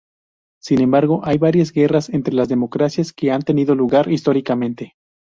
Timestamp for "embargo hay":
0.81-1.37